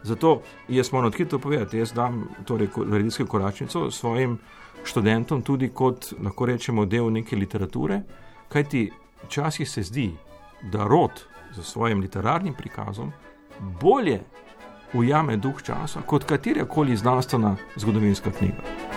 Zato 0.03 0.43
jaz 0.69 0.93
moram 0.93 1.07
odkrito 1.07 1.39
povedati, 1.39 1.79
jaz 1.79 1.93
dam 1.93 2.29
torej 2.47 2.69
radijsko 2.91 3.27
koračnico 3.27 3.91
svojim 3.91 4.39
študentom 4.85 5.43
tudi 5.43 5.69
kot, 5.69 6.13
lahko 6.23 6.47
rečemo, 6.47 6.85
del 6.87 7.13
neke 7.13 7.37
literature, 7.37 8.03
kajti 8.49 8.91
včasih 9.25 9.71
se 9.71 9.83
zdi, 9.83 10.13
da 10.63 10.87
rod 10.87 11.25
z 11.55 11.63
svojim 11.63 12.01
literarnim 12.01 12.55
prikazom 12.55 13.13
bolje 13.81 14.21
ujame 14.95 15.37
duh 15.37 15.63
časa 15.63 16.01
kot 16.07 16.25
katerakoli 16.25 16.97
znanstvena 16.97 17.57
zgodovinska 17.77 18.31
knjiga. 18.31 18.88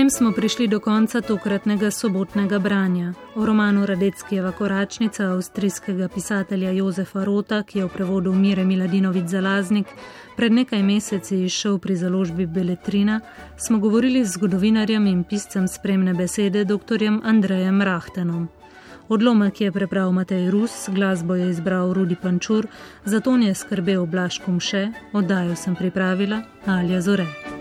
Tem 0.00 0.10
smo 0.10 0.32
prišli 0.32 0.68
do 0.68 0.80
konca 0.80 1.20
tokratnega 1.20 1.90
sobotnega 1.90 2.58
branja. 2.58 3.12
O 3.34 3.46
romanu 3.46 3.86
Radeckijeva 3.86 4.52
koračnica 4.52 5.24
avstrijskega 5.24 6.08
pisatelja 6.08 6.70
Jozefa 6.70 7.24
Rota, 7.24 7.62
ki 7.62 7.78
je 7.78 7.84
v 7.84 7.88
prevodu 7.88 8.32
Mire 8.32 8.64
Miladinovic 8.64 9.28
Zalaznik 9.28 9.92
pred 10.36 10.52
nekaj 10.52 10.82
meseci 10.82 11.42
izšel 11.44 11.78
pri 11.78 11.96
založbi 11.96 12.46
Beletrina, 12.46 13.20
smo 13.56 13.78
govorili 13.78 14.24
z 14.24 14.32
zgodovinarjem 14.32 15.06
in 15.06 15.24
piscem 15.24 15.68
spremne 15.68 16.14
besede 16.14 16.64
dr. 16.64 17.20
Andrejem 17.22 17.82
Rahtenom. 17.82 18.48
Odlomek 19.08 19.60
je 19.60 19.72
prebral 19.72 20.12
Matej 20.12 20.50
Rus, 20.50 20.88
glasbo 20.88 21.34
je 21.34 21.50
izbral 21.50 21.92
Rudi 21.92 22.16
Pančur, 22.16 22.66
za 23.04 23.20
to 23.20 23.36
je 23.36 23.54
skrbel 23.54 24.06
Blaškom 24.06 24.60
še, 24.60 24.92
oddajo 25.12 25.56
sem 25.56 25.76
pripravila 25.76 26.42
Alja 26.64 27.00
Zore. 27.00 27.59